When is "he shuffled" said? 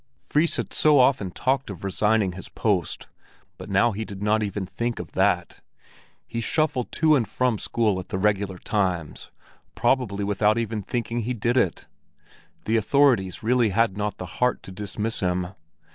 6.25-6.91